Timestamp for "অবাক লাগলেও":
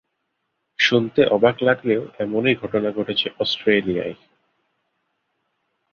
1.27-2.01